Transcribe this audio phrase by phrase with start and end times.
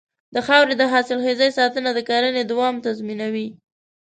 [0.33, 3.47] د خاورې د حاصلخېزۍ ساتنه د کرنې دوام تضمینوي.